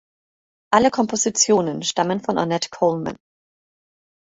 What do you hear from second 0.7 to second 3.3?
Alle Kompositionen stammen von Ornette Coleman.